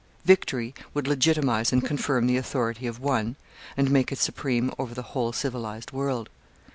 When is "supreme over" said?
4.17-4.95